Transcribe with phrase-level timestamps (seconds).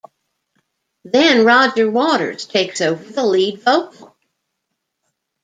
[1.03, 4.17] Then Roger Waters takes over the lead vocal.